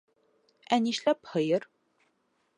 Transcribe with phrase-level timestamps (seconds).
[0.77, 1.69] —Ә нишләп һыйыр?